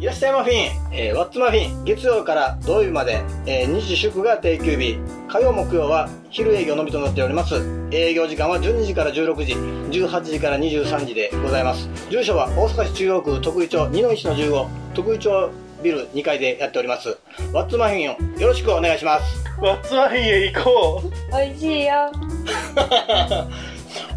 [0.00, 7.56] いらっしゃいマフィン、えー、ワッツマフィン、月曜から土曜日まで、えー、日祝が定休日、火曜木曜は昼営業のみとなっております。
[7.90, 9.52] 営業時間は12時から16時、
[10.00, 11.86] 18時から23時でございます。
[12.08, 15.50] 住所は大阪市中央区徳井町2の1の15、徳井町
[15.82, 17.18] ビル2階でやっております。
[17.52, 19.44] ワッツマフィンをよろしくお願いします。
[19.60, 22.10] ワッツマフィンへ行こう美味しいよ。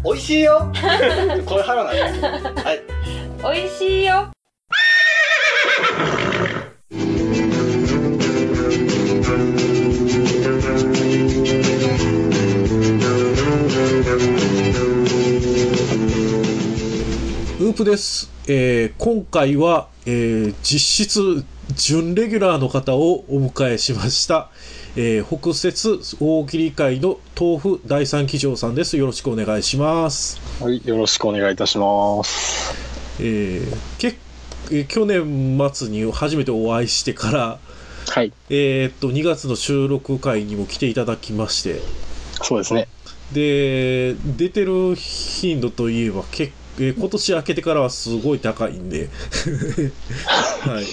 [0.02, 0.72] 美味しいよ
[1.44, 2.64] これ腹なんです。
[2.64, 2.80] はい。
[3.42, 4.33] 美味しいよ。
[17.74, 18.30] ウープです。
[18.46, 24.48] えー今回は、えー実質準レギュラーの方をお迎えしました。
[24.94, 28.96] えー北摂大喜利会の豆腐第三騎乗さんです。
[28.96, 30.40] よろしくお願いします。
[30.62, 32.76] はいよろしくお願いいたします
[33.18, 34.16] えーけ
[34.70, 37.58] えー去年末に初めてお会いしてから、
[38.08, 41.80] はいえーっと、2月の収録会にも来ていただきまして、
[42.40, 42.86] そうですね
[43.32, 49.08] で、出てる頻度といえば、けえー今年明けてからはすごい高いんで、
[50.64, 50.84] はい。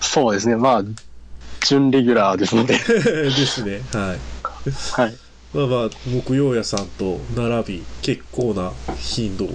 [0.00, 0.84] そうですねまあ
[1.66, 3.82] 準レギュラーですので ですね。
[3.92, 4.20] はい。
[4.92, 5.14] はい
[5.54, 9.48] まあまあ、木曜屋さんと並び、結構な頻度を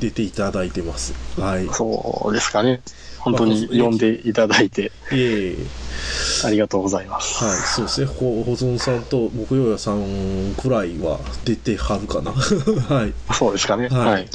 [0.00, 1.14] 出ていただいてます。
[1.40, 1.66] はい。
[1.66, 2.80] いそうですかね
[3.20, 5.56] 本当に呼んでいただいてえいえ。
[6.44, 8.06] ありがとうございますはい、そうですね。
[8.06, 12.32] ほ保存さんと木曜屋さんくらいは出てはるかな。
[12.94, 13.12] はい。
[13.34, 14.28] そうですかねはいはい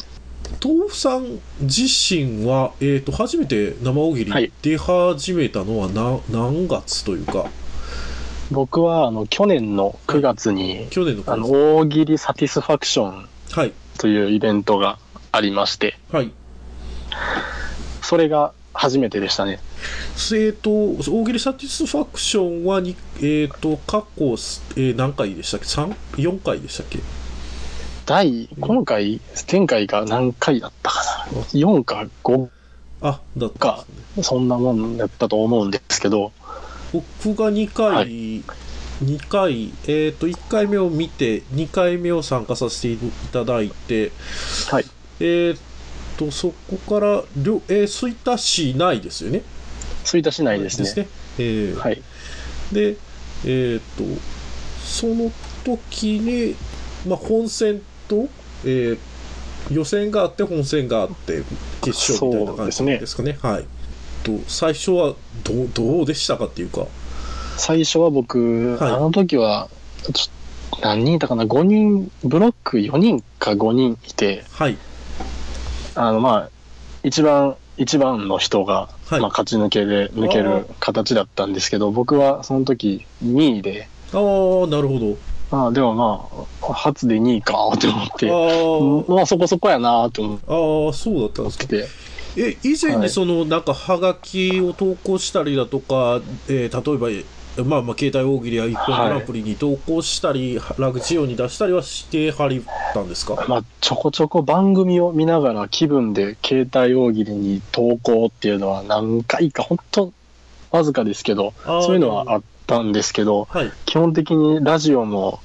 [0.63, 4.51] 豆腐さん自身は、えっ、と、初めて生大喜利はい。
[4.61, 7.45] 出始めたのはな、何月というか、
[8.51, 13.73] 僕はあの去年の9月に去年のあの大喜利サティスファクションはい。
[13.97, 14.99] というイベントが
[15.31, 15.97] ありまして。
[16.11, 16.31] はい。
[18.01, 19.59] それが初めてでしたね。
[20.33, 26.99] えっ、と、大喜利サティスファクションはに、えっ、と、過去、えー何回でしたっけ ?3、4回でしたっけ？
[28.05, 32.49] 第今回前回が何回だったかな？4か5
[33.01, 34.23] あ、だったんかですね。
[34.23, 36.31] そんなもんだったと思うんですけど。
[36.93, 42.97] 僕が2回、は2回、えっ、と、1回目を見て、2回目を参加させてい
[43.31, 44.11] ただいて、
[44.69, 44.85] はい。
[45.19, 49.43] えっ、と、そこから、りょえー、吹田市内ですよね？
[50.03, 51.07] 吹田市内ですね。
[51.37, 51.75] えー。
[51.75, 52.01] はい。
[52.71, 52.97] で、
[53.45, 54.03] えっ、と、
[54.83, 55.31] その
[55.63, 56.55] 時に、
[57.07, 58.29] まあ、本戦と、
[58.65, 58.97] えー
[59.69, 61.43] 予選があって、本戦があって、
[61.81, 63.37] 決勝みたいな感じですかね。
[63.43, 63.65] はい。
[64.23, 65.13] と、最初は
[65.43, 66.87] どう、どうでしたかっていうか、
[67.57, 69.69] 最初は僕、はいあの時は
[70.13, 74.77] ちょ何人いたかな？5人ブロック4人か5人いてはい。
[75.95, 76.49] あのまあ
[77.03, 85.17] 一番一番の人が、はいまあ、勝ち抜けで抜ける形だったんですけど僕はその時2位でああ、なるほど。
[85.51, 86.27] まあでもま
[86.69, 89.07] あ初で2位かと思って。
[89.09, 91.65] あまあそこそこやなと思あ、ああ、そうだったんですか。
[91.65, 91.83] って。
[91.83, 91.87] て
[92.37, 93.01] え、以前はい。
[93.03, 97.23] にその、なんか、はがきを投稿したりだとか、えー例え
[97.57, 102.63] ば、まあまあ、携帯大喜利や一本グランプリに投稿したり、ラグジオに出したりはしてはり
[102.93, 103.45] たんですか？
[103.49, 110.13] まあちょこちょこ番組を見ながら気分で携帯大喜利に投稿っていうのは何回か本当
[110.71, 113.71] わずかですけどそういうのはあったんですけどはい。
[113.85, 115.39] 基本的にラジオも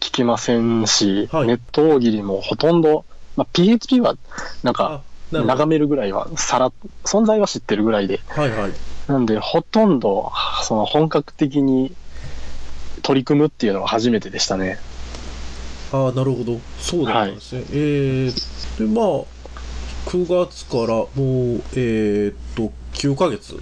[0.00, 3.04] 聞きませんし、はいネット大喜利もほとんど、
[3.36, 4.16] まあ、PHP は
[4.62, 5.02] なんか。
[5.30, 6.72] 眺めるぐらいはさら
[7.04, 8.72] 存在は知ってるぐらいではいはい。
[9.08, 11.94] なんでほとんどその本格的に
[13.02, 14.78] 取り組むっていうのは初めてでしたね
[15.92, 16.60] ああ、なるほど。
[16.78, 17.64] そうだったんですね。
[17.70, 19.24] えー、で、まあ、
[20.06, 23.58] 9月からもう、えーっと、9ヶ月。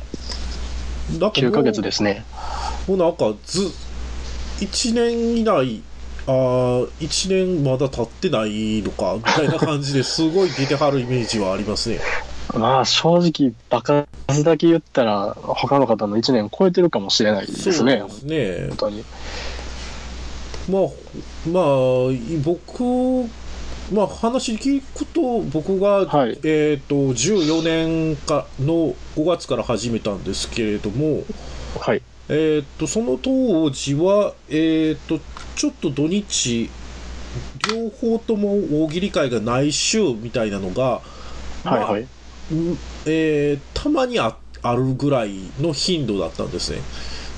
[1.13, 2.25] なんかもう9ヶ月ですね
[2.89, 3.63] もうなんかず、
[4.61, 5.83] 1年以内、
[6.27, 6.35] ああ、
[7.01, 12.01] 1年まだ経ってないのか、みたいな感じですごい出てはるイメージはありますね。
[12.55, 18.77] まあ正直バカ数だけ言ったら他の方の1年超えてるかもしれないですねそうですね本。
[18.77, 19.05] 当に
[20.71, 20.83] まあ、
[21.49, 23.29] まあ、い僕、
[23.93, 26.39] まあ話聞くと、僕が、はい。
[26.45, 31.23] えっ、と、14年かの5月から始めたんですけれども、
[31.79, 32.03] はい。
[32.29, 35.21] えっ、と、その当時は、えっ、と、
[35.55, 36.69] ちょっと土日、
[37.69, 41.01] 両方とも大喜利会がない週みたいなのが、
[41.65, 41.85] まあはい。
[41.85, 42.09] はい
[42.53, 46.79] うんえーたまにああるぐらいの頻度だったんですね。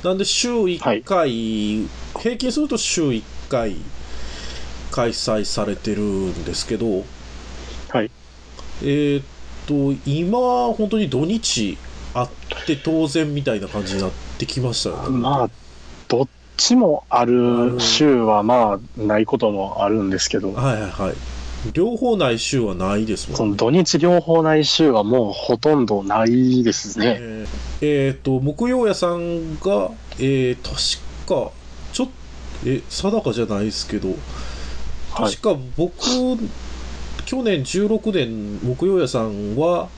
[0.02, 3.76] なんで週1回、平均すると週1回
[4.90, 7.04] 開催されてるんですけど、
[7.88, 8.10] はい
[8.82, 9.24] えーっ
[9.66, 11.76] と、今は本当に土日
[12.14, 12.30] あっ
[12.66, 15.18] て当然みたいな感じになってきましたよね。
[15.18, 15.50] まあ、
[16.08, 21.14] どっちもある週はまあ、ないこともあるんですけど、はいはいはい。
[21.72, 23.36] 両方ない週はないですもんね。
[23.36, 27.16] その土日両方ない週はもうほとんどないですね。
[27.20, 27.48] えー
[27.80, 31.52] えーと、木曜屋さんが、えー、確か、
[31.92, 32.08] ちょっ
[32.66, 34.18] え、定かじゃないですけど、はい
[35.18, 35.96] 確か僕、
[37.26, 39.88] 去年16年木曜屋さんは、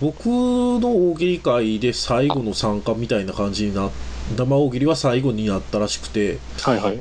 [0.00, 3.90] 僕の大喜利会で最後の参加みたいな感じになっ
[4.36, 7.00] 生大喜利は最後になったらしくて、はいはい。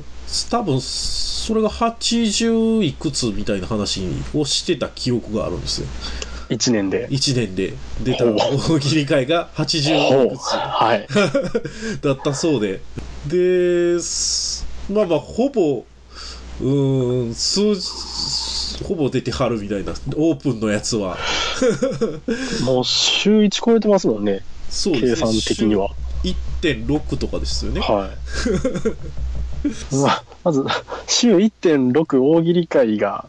[0.49, 5.87] 多分それが80いくつみたいな話をしてた記憶があるんですよ。
[6.49, 7.07] 1年で。
[7.09, 8.35] 1年で出たほう
[8.77, 11.07] 大喜利会が80ほいうくつはい。
[12.01, 12.81] だったそうで。
[13.27, 15.85] で、すまあまあ、ほぼ、
[16.61, 21.17] うーん、数字、ほぼ出てはるみたいな、オープンのやつは。
[22.63, 25.11] もう週1超えてますもんね、そうですね。
[25.11, 25.89] 計算的には。
[26.23, 27.81] 週1.6とかですよね。
[27.81, 28.09] はい。
[29.95, 30.63] まあ、まず、
[31.07, 33.25] 週1.6大喜利会が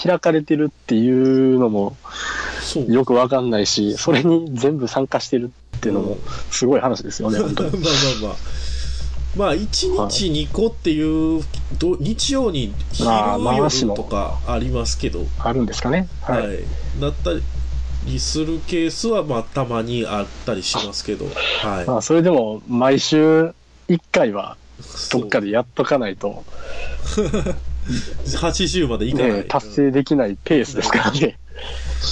[0.00, 1.96] 開かれてるっていうのも。
[2.88, 6.18] よくわかんないし、それに全部参加してるっていうのも
[6.50, 7.78] すごい話ですよね、本当 まあに。
[7.82, 8.63] まあまあ。
[9.36, 11.42] まあ、1日2個っていう、
[11.78, 16.08] ど日曜に昼夜とかありますけど、あるんですかね。
[16.22, 16.34] は。
[16.34, 16.58] はいい。
[17.00, 17.30] だった
[18.06, 21.26] りするケースは、まあ、たまにあったりしますけど、
[21.62, 21.86] はい。
[21.86, 23.52] まあ、それでも毎週
[23.88, 24.56] 1回は
[25.10, 26.44] どっかでやっとかないと、
[28.26, 29.32] 80までいかない。
[29.32, 31.38] ね、達成できないペースですからね。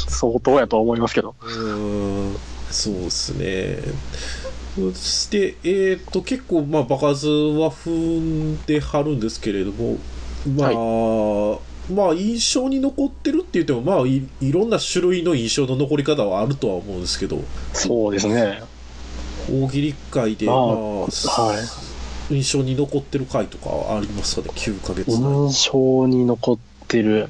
[0.09, 1.35] 相当やと思いますけど。
[1.41, 2.37] うーん、
[2.71, 3.79] そうですね。
[4.75, 9.99] そして、えっ、と、結構、まあ、場数は踏んではるんですけれども、
[10.57, 11.59] まあ、
[11.93, 17.43] まあ、印象に残ってるって言っても、まあい、いろんな種類の印象の残り方はあるとは思うんですけど、
[17.75, 18.63] そうですね。
[19.51, 21.07] 大喜利会で、まあまあ、は
[22.31, 22.35] い。
[22.35, 25.19] 印象に残ってる回とかはありますかね、9ヶ月前。
[25.19, 26.59] 印象に残っ
[26.89, 27.29] てる、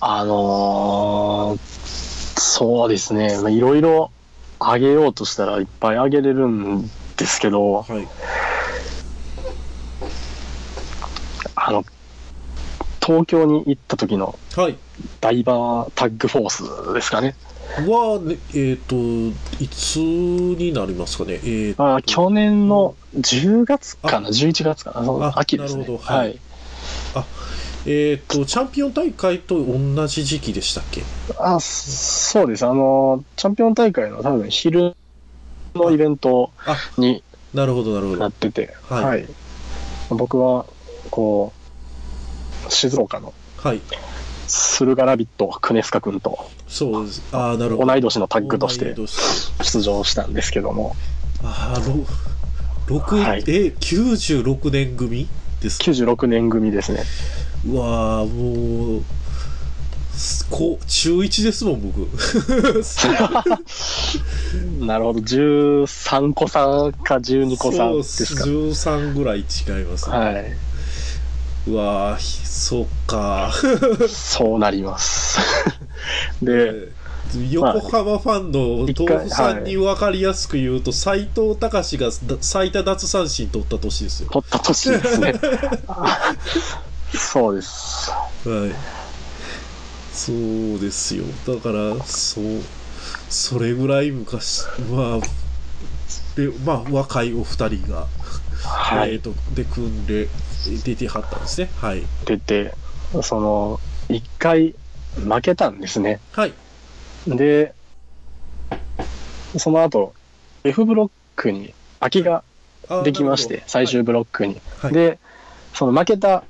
[0.00, 1.78] あのー
[2.40, 4.10] そうですね、まあいろいろ
[4.60, 6.82] あげようとしたらいっぱいあげれるん
[7.16, 8.06] ですけど、はい。
[11.54, 11.84] あの、
[13.04, 14.76] 東京に行った時のはい。
[15.20, 17.36] ダイバータッグフォースですかね。
[17.86, 18.96] は、ね、えっ、と、
[19.62, 21.34] いつになりますかね？
[21.34, 25.82] えーとあ去年の10月かな、11月かな、そのあ秋ですね。
[25.82, 26.40] なるほどはい
[27.90, 31.02] えっ、と、チャンピオン大会と同じ時期でしたっけ？
[31.38, 32.66] あそうです。
[32.66, 34.94] あの、チャンピオン大会の多分昼
[35.74, 37.24] のイベントあ、に
[37.54, 38.18] なるほど、なるほど。
[38.18, 39.26] なってて、はいはい。
[40.10, 40.66] 僕は、
[41.10, 41.54] こ
[42.68, 43.80] う、静岡のはい。
[44.46, 47.22] 駿河ラビット、クネスカ君とそうです。
[47.32, 47.86] ああ、なるほど。
[47.86, 48.94] 同い年のタッグとして
[49.62, 50.94] 出場したんですけども、
[51.42, 52.04] ああ、ろ
[52.86, 55.26] 六はいえ、96年組
[55.62, 57.02] ですか？96年組ですね。
[57.66, 59.02] うわーもう、
[60.12, 61.98] すこ中1ですもん、僕。
[64.84, 66.60] なるほど、13個差
[67.04, 68.44] か12個差ですか。
[68.44, 70.16] そう13ぐらい違います、ね。
[70.16, 70.56] はい。
[71.68, 73.52] うわーひそっか。
[74.08, 75.38] そうなります。
[76.42, 76.88] で、
[77.50, 84.30] 横浜ファンの豆腐さんに分かりやすく言うと、斎藤隆がだ最多奪三振取った年ですよ。
[84.32, 85.34] 取った年ですね。
[87.16, 88.10] そうです。
[88.10, 88.72] はい。
[90.12, 91.24] そうですよ。
[91.46, 92.44] だから、そう、
[93.30, 95.20] それぐらい昔、まあ、
[96.36, 98.06] で、まあ、若いお二人が、
[98.62, 99.14] はい。
[99.14, 100.28] えっと、で、組んで、
[100.84, 101.70] 出てはったんですね。
[101.76, 102.02] はい。
[102.24, 102.74] 出て、
[103.22, 104.74] その、一回
[105.14, 106.20] 負けたんですね。
[106.32, 106.52] はい。
[107.26, 107.74] で、
[109.56, 110.14] その後、
[110.64, 112.42] F ブロックに空きが
[113.04, 114.60] できまして、最終ブロックに。
[114.80, 114.92] はい。
[114.92, 115.18] で、
[115.74, 116.44] その負けた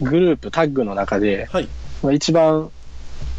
[0.00, 1.68] グループ、タッグの中で、はい。
[2.02, 2.70] まあ一番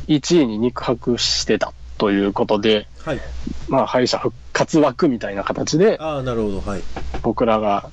[0.08, 3.20] 1位に肉薄してたということで、はい。
[3.68, 6.62] まあ敗者復活枠みたいな形でああ、なるほど。
[6.62, 6.82] はい。
[7.22, 7.90] 僕らが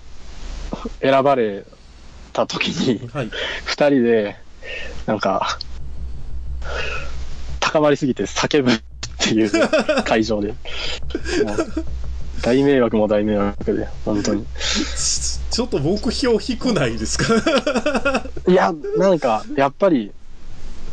[1.01, 1.65] 選ばれ
[2.33, 3.31] た時に、はい。
[3.65, 4.37] 二人で、
[5.07, 5.59] なんか、
[7.61, 8.81] 高まりすぎて叫ぶっ
[9.19, 10.55] ていう会場で。
[12.43, 14.45] 大迷惑も大迷惑で、本当に。
[15.51, 17.33] ちょっと目標低ないですか？
[18.49, 20.13] いや、なんか、やっぱり、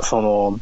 [0.01, 0.59] その、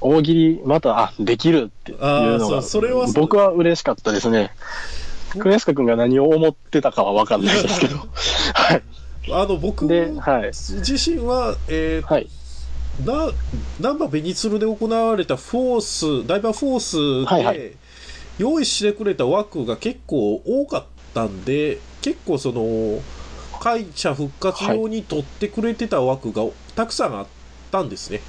[0.00, 4.50] 大喜利、また、あ、できるっていうのがそれは僕は嬉しかったですね。
[5.38, 7.96] クレスカ君が何を思ってたかは分かんないですけど。
[8.54, 8.82] はい。
[9.32, 10.50] あの、僕で、はい。
[10.52, 12.28] 自身は、えーはい。
[13.04, 13.30] な、
[13.80, 17.72] ナンバベニツルで行われたフォース、ダイバーフォースで、はいはい
[18.38, 20.84] 用意してくれた枠が結構多かっ
[21.14, 23.00] たんで、結構その、
[23.60, 26.42] 会社復活用に取ってくれてた枠が
[26.74, 27.26] たくさんあっ
[27.70, 28.20] たんですね。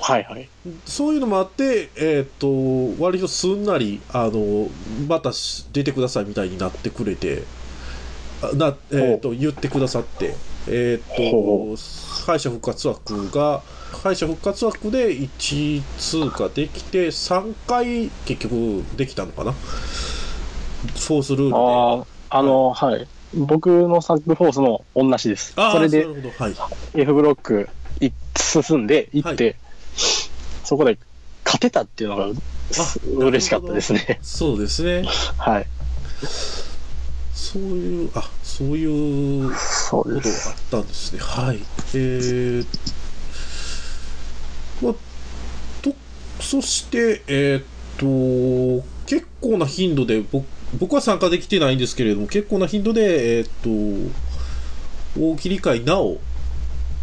[0.00, 0.48] はいはい。
[0.84, 2.48] そういうのもあって、えっ、と、
[3.02, 4.68] 割とすんなり、あの、
[5.08, 7.61] またし出てくださいみたいになってくれて、あ
[8.54, 10.34] な、えっ、と、言ってくださって、
[10.68, 11.82] えっ、ほと、
[12.26, 13.62] 敗者復活枠が、
[14.02, 21.54] 敗者復活枠で1通過できて、3回結局できたのかなフォースルールで。
[21.54, 23.06] ああ、あの、はい。
[23.34, 25.54] 僕のサックフォースも同じです。
[25.54, 26.30] それでなるほど。
[26.30, 26.54] はい。
[26.94, 27.68] F ブロック
[28.00, 29.56] い進んで行って、
[30.64, 30.98] そこで
[31.44, 32.26] 勝てたっていうのが
[33.16, 34.18] 嬉しかったですね。
[34.22, 35.04] そうですね。
[35.38, 35.66] はい。
[37.52, 39.50] そういう、あ、そういう
[39.90, 40.20] ことがあ。
[40.20, 40.22] っ
[40.70, 41.18] たんですね。
[41.20, 41.58] はい。
[41.94, 42.66] えー、
[44.82, 44.94] まあ、
[45.82, 45.94] と、
[46.40, 50.46] そして、えーっと、結構な頻度で、僕
[50.78, 54.12] 僕は参加できてないんですけれども、結構な頻度で、えーっ
[55.14, 56.18] と、大喜利会なお、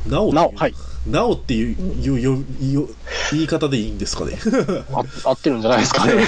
[0.08, 0.74] なおなお、はい。
[1.08, 2.89] なおっていういうよよ
[3.32, 4.38] 言い方でいいんですかね。
[4.91, 6.13] あ合ってるんじゃないですかね。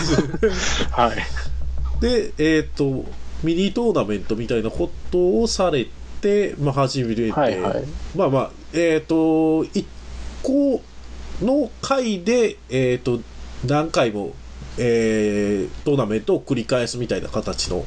[0.92, 1.18] はい。
[2.00, 3.06] で、えーっと、
[3.44, 5.88] ミニトーナメントみたいなことをされ
[6.22, 7.84] て、まあ、始めて、はいはい。
[8.16, 9.86] まあまあ、えっ、と、一
[10.44, 10.82] 個
[11.42, 13.20] の回で、えっ、と、
[13.66, 14.34] 何回も、
[14.78, 17.86] えートーナメントを繰り返すみたいな形の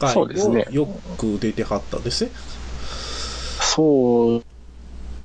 [0.00, 0.28] 回を
[0.70, 2.30] よく出てはったんですね。
[3.60, 4.42] そう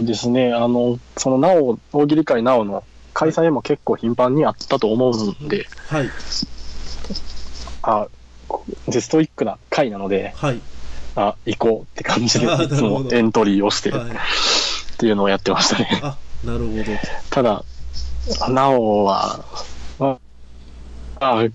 [0.05, 0.53] ですね。
[0.53, 2.83] あの、そのなお、大喜利会なおの
[3.13, 6.09] 開催も結構頻繁にあったと思うんで、はい、
[7.81, 8.07] あ、
[8.87, 10.61] でストイックな回なので、はい、
[11.15, 14.11] あ、行こうって感じで、いつもエントリーをしてっはい。
[14.97, 16.01] ていうのをやってましたね。
[16.03, 16.83] あ、なるほど。
[17.29, 17.63] ただ、
[18.49, 19.45] なおは、
[19.97, 20.17] ま
[21.19, 21.47] あ、あ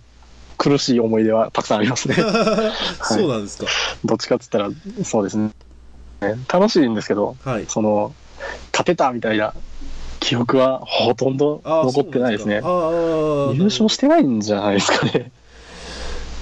[0.56, 2.14] 苦しい思い出はたくさんありますね。
[3.02, 3.66] そうなんですか。
[4.04, 5.50] どっちかって言ったら、そうですね。
[6.50, 7.66] 楽しいんですけど、はい。
[7.68, 8.14] その、
[8.72, 9.54] 勝てたみたいな
[10.20, 12.60] 記憶はほとんど残ってないですね。
[12.60, 12.64] す
[13.56, 15.30] 優勝してないんじゃないですかね。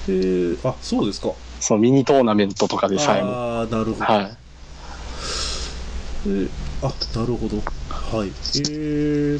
[0.07, 1.31] えー、あ、そうですか。
[1.59, 3.31] そのミニトーナメントとかでさえも。
[3.31, 4.05] ああ、なるほど。
[4.05, 4.37] はい。
[6.25, 6.49] えー
[6.81, 7.57] あ、なるほど。
[7.89, 8.27] はい。
[8.27, 8.31] え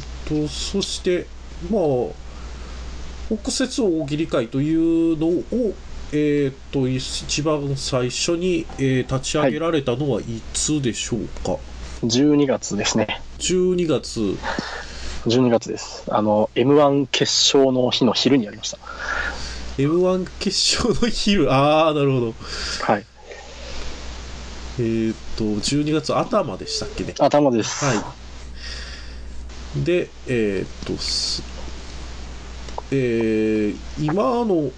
[0.26, 1.26] と、そして、
[1.70, 5.42] まあ、北節大喜利会というのを、
[6.12, 11.58] えーと、一番最初に、えー立ち上げられたのはいつでしょうか、
[12.02, 13.20] 12月ですね。
[13.38, 14.20] ?12 月。
[15.26, 16.04] 12月です。
[16.10, 17.24] あの、M1 決
[17.56, 18.78] 勝の日の昼にやりました。
[19.78, 21.52] M1 決勝の昼。
[21.52, 22.34] ああ、なるほど。
[22.82, 23.06] はい。
[24.78, 27.14] えーと、12月頭でしたっけね。
[27.18, 27.84] 頭です。
[27.84, 29.84] はい。
[29.84, 31.42] で、えーっと、す
[32.90, 34.70] えー今の、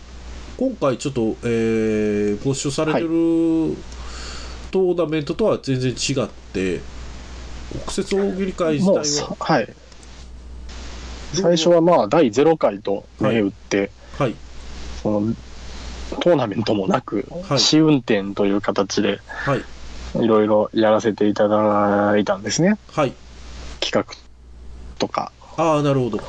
[0.56, 3.08] 今回ちょっと、えー募集されてる
[4.70, 6.80] トーナメントとは全然違って、
[7.72, 9.74] 国設大喜利会自体は、さ、はい。
[11.34, 14.34] 最初はまあ、第0回と銘打って、はい、
[15.06, 15.34] その、
[16.20, 22.76] トーナメントもなく、はい試運転という形で、はい、いろいろやらせていただいたんですね。
[22.92, 23.12] はい。
[23.80, 24.04] 企画
[24.98, 25.30] とか。
[25.56, 26.20] ああ、なるほど。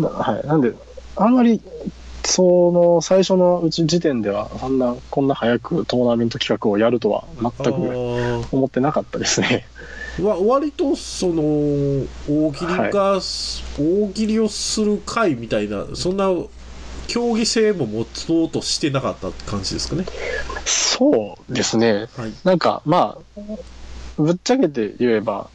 [0.00, 0.46] なはい。
[0.46, 0.72] なんで、
[1.16, 1.60] あんまり、
[2.24, 9.66] その、最初のうち時点では、そんな、こんな早くトーナメント企画をやるとは全あくー思ってなかったですね。
[10.22, 11.42] わ割とその
[12.28, 13.20] 大喜利が、
[13.78, 16.28] 大喜利をする会みたいなそんな
[17.06, 20.04] 競技性も持とうとしてなかった感じですかね。
[20.66, 22.06] そうですね。
[22.16, 22.32] はい。
[22.44, 23.40] なんか、まあ、
[24.16, 25.50] ぶっちゃけて言えば、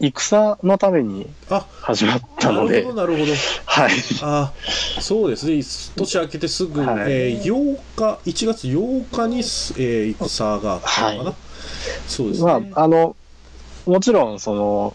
[0.00, 2.76] 戦のためにあ始まったので。
[2.76, 3.32] なるほど、なるほど。
[3.66, 3.90] はい。
[4.22, 4.52] あ
[5.00, 5.60] そうですね。
[5.96, 7.12] 年明けてすぐ、はい。
[7.12, 11.36] えー8日1月8日にす、えー戦があったのかな、は
[12.06, 13.16] そうですね、まあ、あの、
[13.86, 14.94] もちろん、その、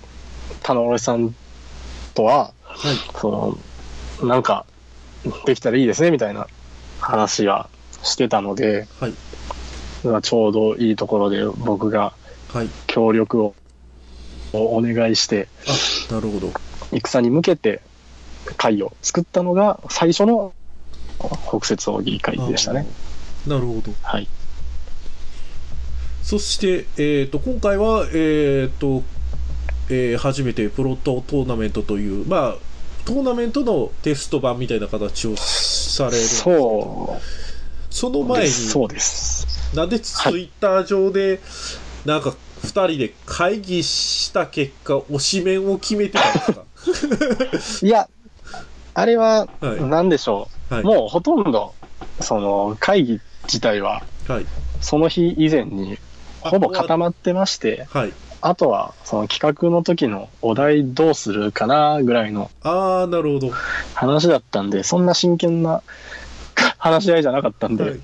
[0.61, 1.35] 田之さん
[2.13, 2.95] とは、はい。
[3.19, 3.57] そ
[4.21, 4.65] の、なんか、
[5.45, 6.47] できたらいいですね、みたいな
[6.99, 7.69] 話は
[8.03, 9.13] してたので、はい
[10.03, 12.13] まあちょうどいいところで僕が
[12.49, 13.55] はい協力を
[14.53, 15.47] お願いして、
[16.09, 16.51] あなるほど
[16.91, 17.81] 戦に向けて
[18.57, 20.53] 会を作ったのが最初の
[21.47, 22.85] 北摂大喜利会でしたね。
[23.47, 24.27] なるほどはい。
[26.21, 29.03] そして、えー、と今回は、えーと
[29.89, 32.55] えー初めてプロトトーナメントという、まあ、
[33.05, 37.21] トーナメントのテスト版みたいな形をされるそう
[37.93, 38.49] その前に。
[38.49, 39.75] そうです。
[39.75, 41.39] なんでツイッター上で、
[42.05, 42.33] なんか
[42.63, 47.85] 2人で会議した結果推しメンを決めてたんですか？
[47.85, 48.09] いや、
[48.95, 50.73] あれは、はいなんでしょう。
[50.73, 50.83] はい。
[50.83, 51.75] もうほとんど、
[52.19, 54.45] その会議自体は、はい。
[54.81, 55.97] その日以前に
[56.41, 58.13] ほぼ固まってまして、はい。
[58.45, 63.51] あとはその企画の時のお題どうするかなぐらいのああ、なるほど。
[63.93, 65.81] 話だったんで、そんな真剣な
[66.77, 67.99] 話し合いじゃなかったんで、はい。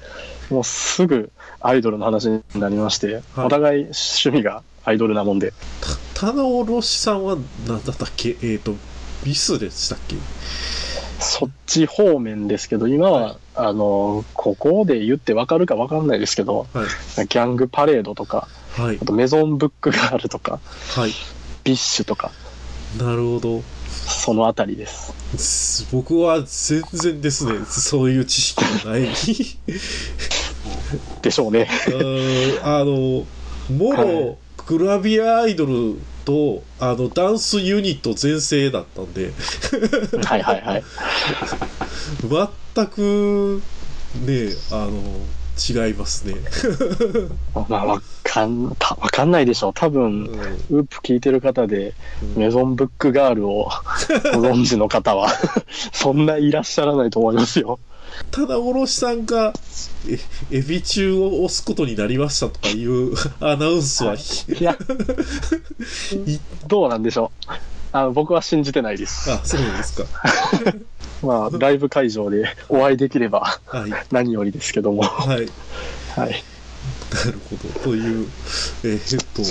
[0.49, 5.51] もうすぐアイドルの話になりまして、はいお互い趣味がアイドルなもんで、
[6.13, 8.37] 棚卸さんは何だったっけ？
[8.41, 8.75] えっ、と、
[9.25, 10.15] BiS でしたっけ？
[11.19, 17.27] そっち方面ですけど、今は、あの、ここで言ってわかるかわかんないですけど、はい。
[17.27, 18.47] ギャングパレードとか、
[18.77, 19.05] はいあ。
[19.05, 20.59] とメゾンブックガールとか、
[20.95, 21.11] はい。
[21.65, 22.31] BiSH とか、
[22.97, 23.61] なるほど。
[23.89, 25.13] そのあたりです。
[25.37, 29.09] す僕は全然ですね、そういう知識がない。
[31.21, 31.69] でしょうね。
[32.63, 33.25] あの、
[33.75, 34.37] もろ、
[34.67, 35.99] グラビアアイドル
[36.29, 39.31] と、あの、ダンスユニット全盛だったんで、
[40.23, 40.83] はいはいはい。
[42.75, 43.61] 全く、
[44.27, 45.01] ね、あの、
[45.59, 46.35] 違いますね。
[47.67, 49.73] まあ、わかん、たわかんないでしょう。
[49.73, 50.27] 多う分、ん
[50.69, 53.69] ウープ聞いてる方で、うんメゾンブックガールを
[54.35, 55.29] ご存知の方は、
[55.91, 57.79] そんないらっしゃらないと思いますよ。
[58.31, 59.53] ただ、おろしさんが、
[60.07, 60.19] え、
[60.57, 64.77] エビ中を押すことになりましたとかいう アナウンスは、いや、
[66.67, 67.51] どうなんでしょう。
[67.91, 69.31] あの僕は信じてないです。
[69.31, 70.05] あ、そうですか。
[71.25, 73.91] まあ、ライブ会場で お会いできればはい。
[74.11, 75.01] 何よりですけども。
[75.01, 75.49] はい。
[76.15, 76.43] はい。
[77.11, 77.79] なるほど。
[77.81, 78.27] という、
[78.83, 79.41] えーっと、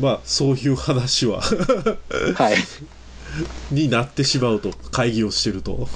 [0.00, 2.56] まあ、そういう話は、はい。
[3.70, 5.88] になってしまうと、会議をしてると。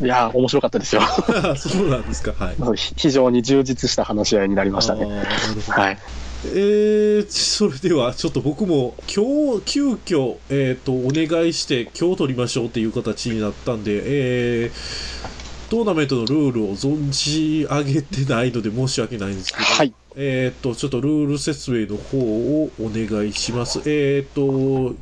[0.00, 1.02] いや、面白かったですよ。
[1.02, 2.32] あ そうなんですか。
[2.32, 2.76] はい。
[2.76, 5.06] ひ非常に充実した話し合いになりましたね。
[5.68, 5.98] はい。
[6.44, 19.94] えー、それでは、ちょっと僕も、今日、急遽、えーっと、お願いして、今日取りましょうっていう形になったんで、えー、トーナメントのルールを存じ上げてないので申し訳ないんですけど、はい。
[20.16, 23.80] えーっと、ちょっとルール説明の方をお願いします。
[23.86, 24.96] えーっと、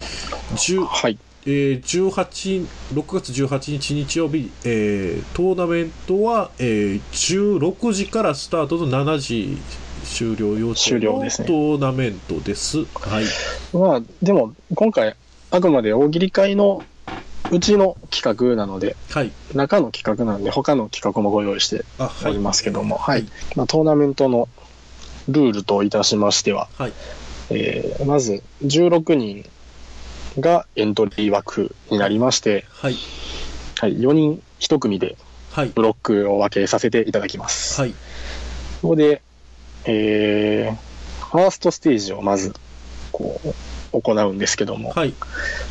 [0.56, 1.18] 10はい。
[1.46, 9.56] えー、18 6月18日日曜日、えートーナメントは、えー16時からスタートの7時
[10.04, 12.84] 終了予定の終了ですねトーナメントです。
[12.84, 13.24] はい。
[13.72, 15.16] まあ、でも、今回、
[15.50, 16.82] あくまで大喜利会の
[17.50, 19.32] うちの企画なので、はい。
[19.54, 21.84] 中の企画なんで、他の企画もご用意して。
[22.24, 23.20] おりますけども、はい。
[23.20, 24.48] はいまあ、トーナメントの
[25.28, 26.92] ルールといたしましては、はい。
[27.50, 29.44] えーまず、16人
[30.38, 32.94] がエントリー枠になりまして、はい。
[33.80, 35.16] はい、4人1組で
[35.52, 35.68] はい。
[35.74, 37.80] ブロックを分けさせていただきます。
[37.80, 37.94] はい。
[38.80, 39.22] そこで、
[39.84, 42.54] えー、ファーストステージをまず、
[43.12, 45.14] こう、行うんですけども、はい。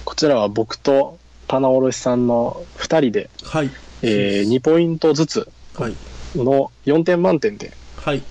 [0.03, 1.17] こちらは僕と
[1.47, 3.71] 棚卸さんの2人で、はい。
[4.01, 5.95] えー2ポイントずつはい。
[6.35, 8.21] の4点満点ではい。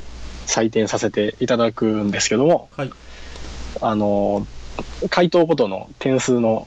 [0.46, 2.92] 採点させていただくんですけども、はい。
[3.80, 4.57] あのー
[5.10, 6.66] 回答ごとの点数の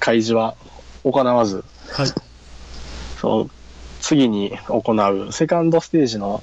[0.00, 0.56] 開示は
[1.04, 2.06] 行わず、はい。
[3.20, 3.50] その
[4.00, 4.92] 次に行
[5.26, 6.42] うセカンドステージの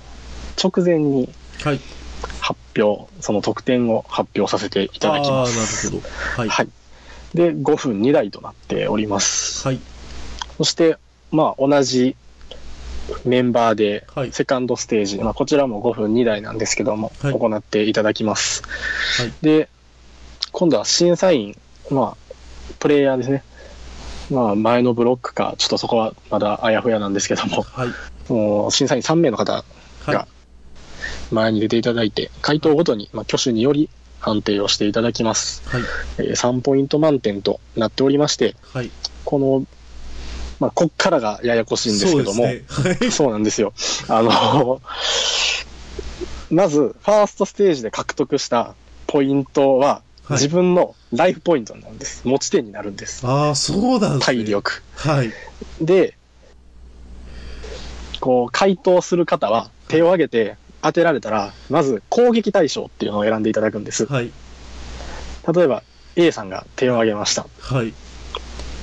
[0.61, 1.29] 直前に
[1.63, 1.79] はい。
[2.39, 5.87] 発表、その得点を発表させていただきまあす。
[5.87, 6.41] ーなるほど。
[6.41, 6.49] はい。
[6.49, 6.69] はい。
[7.33, 9.67] で、5分2台となっております。
[9.67, 9.79] はい。
[10.57, 10.97] そして、
[11.31, 12.15] まあ、同じ
[13.25, 14.31] メンバーで、はい。
[14.31, 18.63] セカンドステージ、まあ、こちらも5分2台なんですけども、はい行っていただきます。
[19.21, 19.69] はいで、
[20.55, 21.57] 今度は審査員、
[21.91, 22.33] まあ、
[22.79, 23.43] プレイヤーですね。
[24.31, 27.89] まあ、前のブロックか、ちょっとそこはまだあやふやなんですけども、はい。
[28.31, 29.63] もう審査員3名の方は
[30.07, 30.27] いが。
[31.29, 33.89] 前に出ていただいて、回答ごとに、まあ、挙手により
[34.21, 35.61] 判定をしていただきます。
[35.67, 35.81] はい。
[36.19, 38.89] えー3ポイント満点となっておりまして、はい。
[39.25, 39.67] この、
[40.61, 42.63] まあ、こっからがややこしいんですけども、そうね。
[42.69, 43.11] はい。
[43.11, 43.73] そうなんですよ。
[44.07, 44.81] あの、
[46.49, 48.73] まず、ファーストステージで獲得した
[49.05, 52.27] ポイントは、はい自分のライフポイントなんです。
[52.27, 53.25] 持ち点になるんです。
[53.25, 54.37] ああ、そうなんですね。
[54.37, 54.81] 体力。
[54.95, 55.31] はい。
[55.81, 56.17] で、
[58.19, 64.05] こう、回答する方は手を挙げて当てられたら、まず攻撃対象っていうのを選んでいただくんです。
[64.05, 64.31] はい。
[65.53, 65.83] 例えば、
[66.15, 67.45] A さんが手を挙げました。
[67.59, 67.93] はい。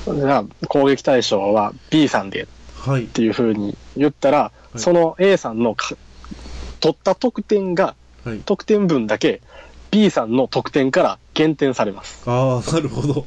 [0.05, 3.07] じゃあ、攻撃対象は B さんではいっ。
[3.07, 5.96] ていうふうに言ったら、いその A さんのか
[6.81, 8.38] 取った得点が、はい。
[8.44, 9.40] 得点分だけ
[9.92, 12.28] B さんの得点から減点されます。
[12.28, 13.26] ああ、なるほど。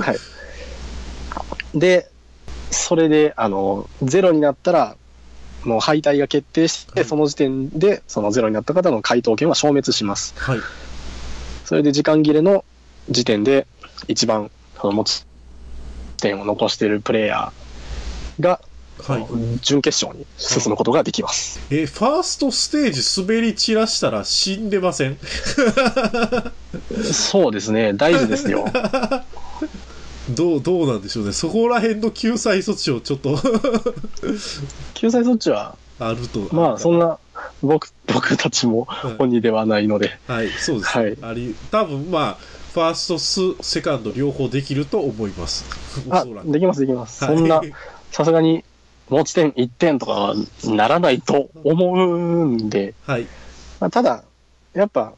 [0.00, 1.78] はい。
[1.78, 2.10] で、
[2.72, 4.96] それで、あの、ゼロになったら、
[5.62, 10.34] もう敗退が決定して、はいその時点で、そのゼロになった方の回答権は消滅します。
[10.36, 10.60] はい。
[11.64, 12.64] それで時間切れの
[13.08, 13.68] 時点で、
[14.08, 15.24] 一番、その持つ
[16.16, 18.60] 点を残しているプレイヤーが、
[19.02, 19.26] はい
[19.60, 21.60] 準決勝に進むことができます。
[21.70, 25.18] え、ファーストステージ滑り散らしたら死んでません？
[27.12, 28.64] そうですね、大事ですよ。
[30.28, 31.32] どう、どうなんでしょうね。
[31.32, 33.36] そこら辺の救済措置をちょっと
[34.94, 36.48] 救済措置は、あると。
[36.52, 37.18] まあ、そんな、
[37.62, 40.98] 僕、僕たちもはい鬼ではないので、はい、そうです。
[40.98, 42.38] はいあり、多分まあ、
[42.72, 45.64] ファーストス、セカンド両方できると思います。
[46.08, 47.24] おあそら、くできます、できます。
[47.24, 47.62] はいそんな、
[48.10, 48.64] さすがに、
[49.08, 53.26] 持ち点1点とかはならないと思うんで、はい。
[53.80, 54.24] まあ、ただ、
[54.74, 55.14] やっぱ、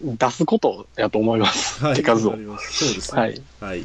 [0.00, 1.84] 出すことやと思います。
[1.84, 1.94] はい。
[1.94, 3.20] 手数をそうですね。
[3.20, 3.42] はい。
[3.60, 3.84] はい。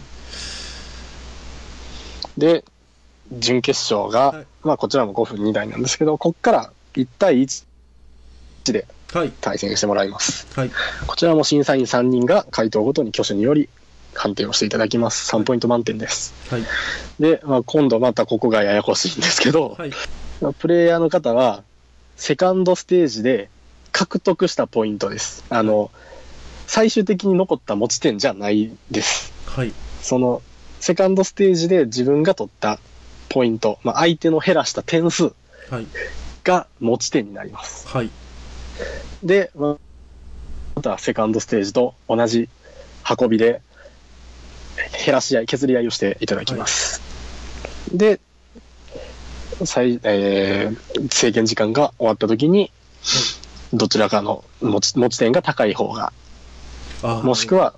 [2.38, 2.64] で、
[3.32, 7.66] 準決勝が、はいまあ、こちらも5分2台なんですけど、こっから1対1
[8.72, 9.34] ではい。
[9.42, 10.48] 対戦してもらいます。
[10.56, 10.72] はい。
[11.06, 13.70] こちらも審査員3人が回答ごとに挙手により
[14.16, 15.34] 判定をしていただきます。
[15.36, 16.34] 3ポイント満点です。
[16.50, 16.64] はい。
[17.20, 19.92] で、まあ、今度またここがややこしいんですけど、はい。
[20.42, 21.64] まあプレイヤーの方は、
[22.16, 23.50] セカンドステージで
[23.92, 25.44] 獲得したポイントです。
[25.50, 25.92] あの、
[26.68, 29.34] 最終的に残った持ち点じゃないです。
[29.46, 29.74] はい。
[30.02, 30.42] その、
[30.80, 32.80] セカンドステージで自分が取った
[33.30, 35.34] ポイント、まあ、相手の減らした点数
[35.70, 35.88] はい。
[36.44, 37.88] が持ち点になります。
[37.88, 38.10] はい。
[39.24, 39.78] で、まあ
[40.76, 42.50] またセカンドステージと同じ
[43.20, 43.62] 運びで、
[45.06, 47.02] 減らし合い、削り合いをしていただきます。
[47.94, 48.20] で、
[49.66, 52.72] 最、えー制限時間が終わった時に、
[53.74, 56.14] どちらかの持ち持ち点が高い方が、
[57.02, 57.74] あもしくは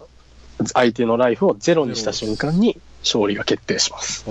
[0.73, 4.23] 相手のライフをゼロにした瞬間に勝利が決定します。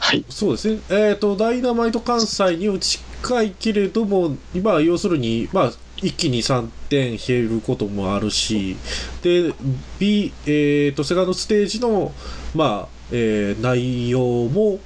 [0.00, 0.80] はいそうですね。
[0.90, 8.76] えっ、と、ダイナマイト関西には近いけれども、今は要するに、まあ、一気に3点減ることもあるし、
[9.22, 9.52] で、
[9.98, 12.12] B、えっ、と、セカンドステージの、
[12.54, 14.80] まあ、えー内容も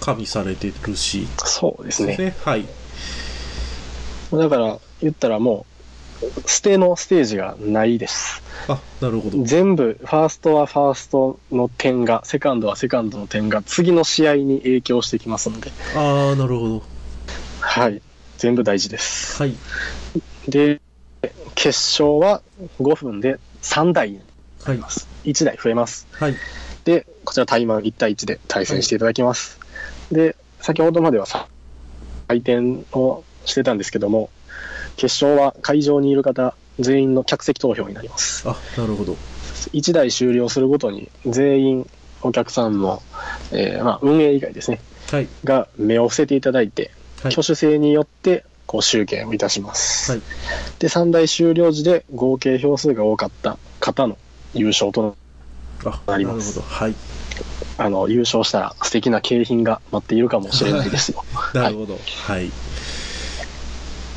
[0.00, 2.34] 加味されてるし、そうですね。
[2.44, 2.66] はい。
[4.32, 5.66] だから、言ったらも
[6.22, 8.42] う、ステのステージがないです。
[8.68, 9.42] あ、なるほど。
[9.44, 16.82] 全部、ファーストはファーストの点が、セカンドはセカンドの点が、次の試合に影響してきますので、ああ、なるほど。
[17.60, 18.00] はい。
[18.38, 19.42] 全部大事です。
[19.42, 19.54] はい。
[20.48, 20.80] で、
[21.54, 22.42] 決勝は
[22.80, 24.22] 5分で3台にな
[24.64, 24.90] はいりま。
[24.90, 25.08] す。
[25.24, 26.06] 1台増えます。
[26.12, 26.34] はい。
[26.84, 29.58] で、こちら対マン1対1で対戦していただきます。
[30.10, 31.48] で、先ほどまではさ
[32.28, 34.30] 回転をしてたんですけども、
[34.96, 38.48] 決勝は会場にいる方全員の客席投票になります。
[38.48, 39.16] あ、なるほど。
[39.72, 41.90] 1台終了するごとに全員
[42.22, 43.02] お客さんの、
[43.52, 45.28] えーまあ、運営以外ですね、はい。
[45.44, 46.90] が目を伏せていただいて、
[47.26, 50.12] はい挙手制によってこう集計をいたします。
[50.12, 50.22] はい
[50.78, 54.18] で、3台終了時で合計票数が多かった方の
[54.54, 55.16] 優勝と
[55.84, 56.74] あ、なりますなるほど。
[56.74, 56.94] はい。
[57.78, 61.24] あの、優勝したら素敵な景品が待っているかもしれないですよ。
[61.54, 61.98] なるほど。
[62.26, 62.50] はい。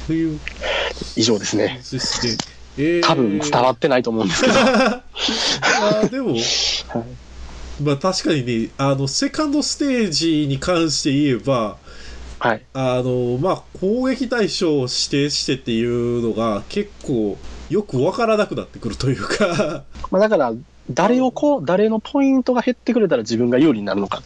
[0.07, 0.39] という、
[1.15, 1.81] 以上ですね。
[2.77, 4.53] えー 多分伝わってないと思うんですけど。
[4.59, 6.43] あーでも、 はい
[7.81, 11.77] まあ確かにね、あの、セカンドステージに関して言えば、
[12.39, 12.61] はい。
[12.73, 17.37] あの、まあ、攻撃対象を指定してっていうのが結構
[17.69, 20.53] よくわからなくなってくるというか、まあ、だから、
[20.89, 24.21] 誰をこう、誰のポイントが減ってくれたら自分が有利になるのかっ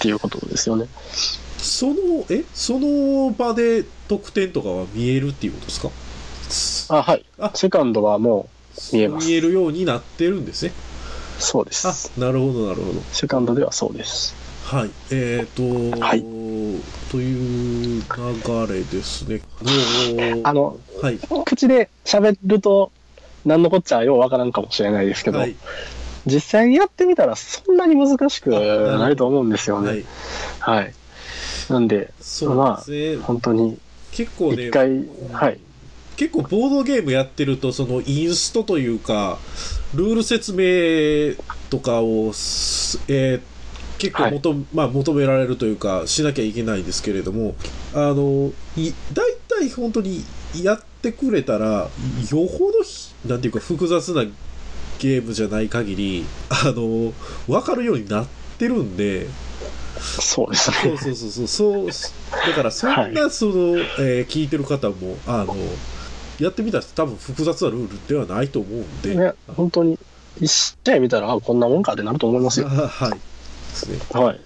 [0.00, 0.86] ていうことですよね。
[1.58, 1.94] その、
[2.30, 2.44] え？
[2.54, 6.98] その場で得点とかは見えるっていうことですか？
[6.98, 7.24] あ、はい。
[7.40, 8.48] あセカンドはも
[8.92, 10.72] 見えます見えるようになってるんですね。
[11.40, 13.00] う、そうですあ。、なるほど、なるほど。
[13.12, 14.34] セカンドではそうです。
[14.64, 14.90] はい。
[15.10, 15.62] えっ、と、
[15.98, 16.24] はい
[17.10, 19.40] という流れですね。
[19.62, 21.18] もうあの、はい。
[21.44, 22.90] 口で喋ると、
[23.44, 25.54] 何のこっちゃようわからんかもしれないですけど、はい。
[26.26, 30.00] 実際にやってみたらそんなに難しくないと思うんですよはね。
[30.00, 30.04] い。
[30.58, 30.92] はい。
[31.70, 33.22] なんで、そうですね。
[33.22, 33.78] 本当に
[34.10, 35.58] 結構ね一、回、はい。
[36.16, 39.38] 結構ボードゲームやってると、そのインストというか、
[39.94, 41.34] ルール説明
[41.70, 43.55] とかをす、えー
[43.98, 47.54] 結構求,、まあ、求められるというか、しなきゃいけないんですけれども、
[47.94, 50.24] あの、い大体本当に
[50.62, 51.88] やってくれたら、よ
[52.30, 54.24] ほどひ、なんていうか複雑な
[54.98, 57.12] ゲームじゃない限り、あの、
[57.48, 58.26] わかるようになっ
[58.58, 59.26] てるんで、
[59.98, 60.76] そうですね。
[60.76, 62.12] そうそうそうそうそ
[62.46, 63.52] うだからそんな、はいその、
[63.98, 65.56] えー聞いてる方もあの
[66.38, 69.98] やってみたら多分複雑なルールではないと思うんで、ね、本当に、
[70.40, 70.52] 一
[70.84, 72.68] 試合見たら、あこんなもんかってなると思いますよ。
[72.68, 73.35] あはい
[73.84, 74.20] ですね。
[74.20, 74.40] はい。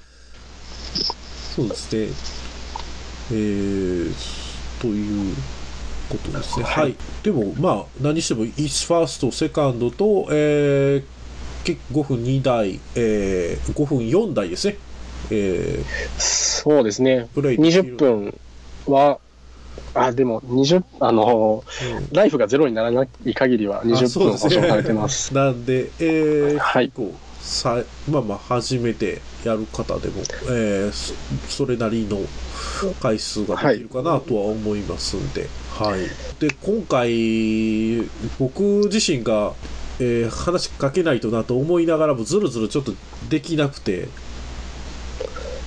[1.54, 2.08] そうですね。
[3.32, 5.34] えー、という
[6.08, 6.64] ことですね。
[6.64, 11.04] はい、でもまあ何しても1ファーストセカンドと、えー、
[11.64, 14.76] 結5分2台、えー、5分4台ですね。
[15.30, 15.84] え
[16.18, 17.28] そうですね。
[17.34, 18.40] プレイできる20分
[18.86, 19.18] は、
[19.94, 22.08] あ、でも20、あの、ーうん。
[22.12, 25.32] ライフがゼロにならない限りはあ20分保証されてます。
[25.34, 26.86] なんで、えーはい。
[26.86, 31.14] 結構さまあまあ初めてやる方でも、えーそ
[31.48, 32.30] それなりの
[33.00, 36.10] 回数ができるかなとは思いますんで、はい。
[36.38, 39.56] で、今回、僕自身が、
[39.98, 44.12] えー話しかけないとなと思いながらも、ずるずるちょっとできなくて、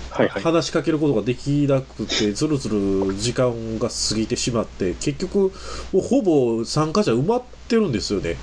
[0.09, 0.43] はいはい。
[0.43, 5.39] 話しかけることができなくて、ずるずる時間が過ぎてしまって、結局、
[5.91, 8.39] もうほぼ参加者埋まってるんですよね。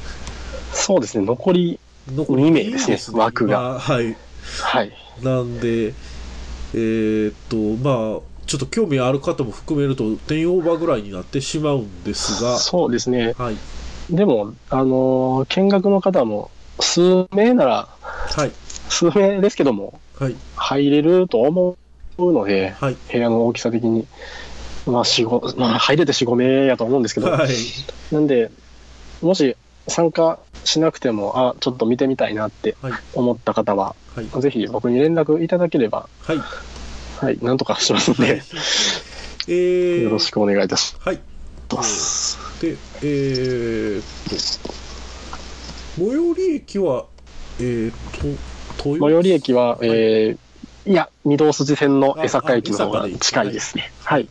[0.73, 1.25] そうですね。
[1.25, 4.17] 残り、残二名ですね今枠がはい。
[4.63, 4.93] はい。
[5.23, 13.35] なんで、えーっと、まあ、ちょっと興味ある方も含めると、10オーバーぐらいになってしまうんですが、そうですね。
[13.39, 13.57] はい。
[14.11, 18.51] でも、あのー見学の方も、数名なら、はい。
[18.89, 20.35] 数名ですけども、はい。
[20.57, 21.77] 入れると思
[22.19, 22.97] うので、はい。
[23.13, 24.07] 部屋の大きさ的に。
[24.87, 27.49] まあ、四五、まあ、入れて4、5名やと思うんですけど、はい。
[28.11, 28.51] なんで、
[29.23, 29.55] もし
[29.89, 32.93] 参加しなくても、あ、ちょっと見てみたいなってはい。
[33.15, 34.43] 思った方は、はい。
[34.43, 36.39] ぜひ僕に連絡いただければ、はい。
[37.21, 38.43] はい、なんとかしますんはいで、。
[39.49, 41.21] えー、よろしくお願いいたしはい。
[41.75, 42.39] ます。
[42.61, 44.37] で、えーっと、
[45.97, 47.07] 最寄り駅は、
[47.59, 47.95] えーっ
[48.79, 53.93] と、豊最寄り駅は、えー、いや、御堂筋線の江坂駅の方が近いですね。
[54.03, 54.29] はい。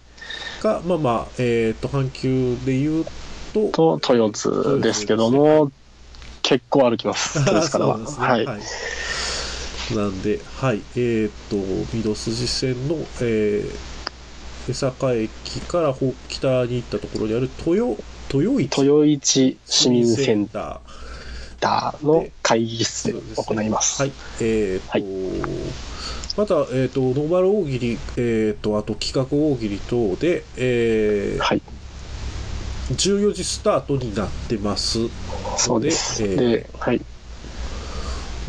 [0.62, 3.06] か、まあまあ、えーっと、阪急で言う
[3.54, 5.72] と、と、豊津ですけども、
[6.42, 7.40] 結構歩きます。
[7.48, 7.96] 豊津からは。
[7.96, 8.46] そうですねはい。
[9.96, 11.58] なんで、はい、えーっと、
[11.98, 17.96] 御堂筋線の、えー、江坂駅からほ北に行ったところにある豊、
[18.32, 20.82] 豊市豊市市民センタ
[21.60, 23.82] ターの会議室で行いまー。
[23.82, 24.02] す。
[24.02, 25.04] はい、えーっと、はい
[26.38, 31.62] また、えーっと、ノーマル大喜利、えーっと、あと企画大喜利等で、えーはい。
[32.92, 34.98] 14時スタートになってます
[35.58, 36.24] そうです。
[36.24, 37.02] えーで、はい。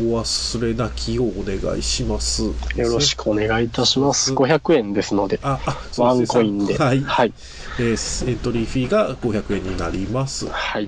[0.01, 2.43] お忘れなきをお願いします。
[2.43, 4.33] よろしくお願いいたします。
[4.33, 6.75] 500円ですので、あ、あ、ワンコインで。
[6.77, 7.01] はい。
[7.01, 7.33] はい。
[7.79, 10.47] えーエントリーフィーが500円になります。
[10.47, 10.87] はい。